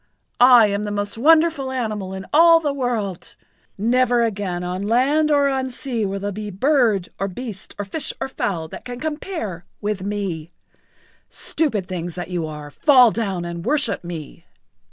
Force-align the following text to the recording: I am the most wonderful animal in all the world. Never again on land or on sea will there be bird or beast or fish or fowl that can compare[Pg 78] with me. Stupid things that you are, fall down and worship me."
I 0.39 0.65
am 0.65 0.83
the 0.83 0.89
most 0.89 1.15
wonderful 1.15 1.69
animal 1.69 2.11
in 2.15 2.25
all 2.33 2.59
the 2.59 2.73
world. 2.73 3.35
Never 3.77 4.23
again 4.23 4.63
on 4.63 4.81
land 4.81 5.29
or 5.29 5.47
on 5.47 5.69
sea 5.69 6.07
will 6.07 6.19
there 6.19 6.31
be 6.31 6.49
bird 6.49 7.09
or 7.19 7.27
beast 7.27 7.75
or 7.77 7.85
fish 7.85 8.11
or 8.19 8.27
fowl 8.27 8.67
that 8.69 8.83
can 8.83 8.99
compare[Pg 8.99 9.19
78] 9.19 9.63
with 9.79 10.01
me. 10.01 10.49
Stupid 11.29 11.85
things 11.87 12.15
that 12.15 12.29
you 12.31 12.47
are, 12.47 12.71
fall 12.71 13.11
down 13.11 13.45
and 13.45 13.63
worship 13.63 14.03
me." 14.03 14.47